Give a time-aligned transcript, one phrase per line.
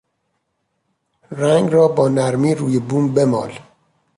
[1.31, 3.59] رنگ را با نرمی روی بوم بمال